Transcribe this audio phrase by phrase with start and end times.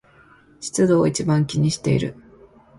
[0.59, 2.15] 湿度を一番気にしている